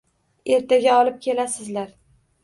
[0.53, 1.93] Ertaga olib kelasizlar